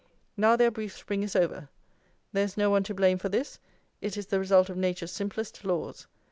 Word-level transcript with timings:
Now 0.35 0.55
their 0.55 0.71
brief 0.71 0.97
spring 0.97 1.21
is 1.21 1.35
over. 1.35 1.69
There 2.33 2.43
is 2.43 2.57
no 2.57 2.71
one 2.71 2.81
to 2.85 2.93
blame 2.95 3.19
for 3.19 3.29
this; 3.29 3.59
it 4.01 4.17
is 4.17 4.25
the 4.25 4.39
result 4.39 4.67
of 4.67 4.75
Nature's 4.77 5.11
simplest 5.11 5.63
laws!" 5.63 6.07